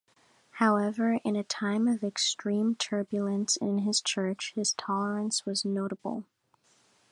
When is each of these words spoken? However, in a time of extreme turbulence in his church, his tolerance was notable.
However, 0.53 1.19
in 1.23 1.35
a 1.35 1.43
time 1.43 1.87
of 1.87 2.03
extreme 2.03 2.73
turbulence 2.73 3.55
in 3.57 3.77
his 3.77 4.01
church, 4.01 4.53
his 4.55 4.73
tolerance 4.73 5.45
was 5.45 5.63
notable. 5.63 6.23